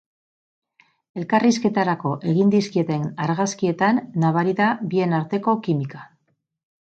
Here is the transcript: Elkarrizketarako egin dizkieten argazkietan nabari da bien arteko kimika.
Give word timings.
Elkarrizketarako 1.21 2.13
egin 2.31 2.53
dizkieten 2.55 3.05
argazkietan 3.25 4.01
nabari 4.25 4.55
da 4.61 4.73
bien 4.95 5.13
arteko 5.21 5.55
kimika. 5.69 6.01